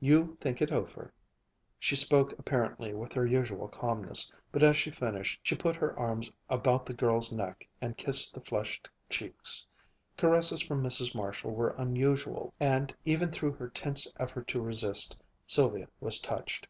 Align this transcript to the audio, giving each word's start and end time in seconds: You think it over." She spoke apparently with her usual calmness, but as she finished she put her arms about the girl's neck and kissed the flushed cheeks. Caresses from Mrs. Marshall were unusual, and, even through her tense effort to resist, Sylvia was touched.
You 0.00 0.38
think 0.40 0.62
it 0.62 0.72
over." 0.72 1.12
She 1.78 1.94
spoke 1.94 2.32
apparently 2.38 2.94
with 2.94 3.12
her 3.12 3.26
usual 3.26 3.68
calmness, 3.68 4.32
but 4.50 4.62
as 4.62 4.78
she 4.78 4.90
finished 4.90 5.40
she 5.42 5.54
put 5.54 5.76
her 5.76 5.94
arms 5.98 6.30
about 6.48 6.86
the 6.86 6.94
girl's 6.94 7.30
neck 7.30 7.68
and 7.82 7.94
kissed 7.94 8.32
the 8.32 8.40
flushed 8.40 8.88
cheeks. 9.10 9.66
Caresses 10.16 10.62
from 10.62 10.82
Mrs. 10.82 11.14
Marshall 11.14 11.50
were 11.50 11.74
unusual, 11.76 12.54
and, 12.58 12.94
even 13.04 13.28
through 13.30 13.52
her 13.56 13.68
tense 13.68 14.10
effort 14.18 14.48
to 14.48 14.62
resist, 14.62 15.18
Sylvia 15.46 15.88
was 16.00 16.18
touched. 16.18 16.66